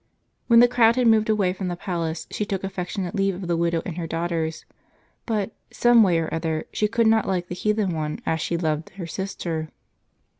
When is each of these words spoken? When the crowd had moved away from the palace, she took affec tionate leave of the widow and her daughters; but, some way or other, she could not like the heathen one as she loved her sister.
When 0.47 0.61
the 0.61 0.67
crowd 0.67 0.95
had 0.95 1.05
moved 1.05 1.29
away 1.29 1.53
from 1.53 1.67
the 1.67 1.75
palace, 1.75 2.25
she 2.31 2.43
took 2.43 2.63
affec 2.63 2.87
tionate 2.89 3.13
leave 3.13 3.35
of 3.35 3.45
the 3.47 3.55
widow 3.55 3.83
and 3.85 3.97
her 3.97 4.07
daughters; 4.07 4.65
but, 5.27 5.51
some 5.69 6.01
way 6.01 6.17
or 6.17 6.33
other, 6.33 6.65
she 6.73 6.87
could 6.87 7.05
not 7.05 7.27
like 7.27 7.49
the 7.49 7.53
heathen 7.53 7.93
one 7.93 8.19
as 8.25 8.41
she 8.41 8.57
loved 8.57 8.89
her 8.97 9.05
sister. 9.05 9.69